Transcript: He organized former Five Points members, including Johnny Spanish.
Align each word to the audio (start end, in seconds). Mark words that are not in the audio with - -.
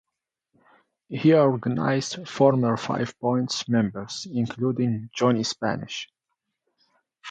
He 1.09 1.31
organized 1.35 2.27
former 2.27 2.75
Five 2.75 3.19
Points 3.19 3.69
members, 3.69 4.25
including 4.31 5.11
Johnny 5.13 5.43
Spanish. 5.43 6.09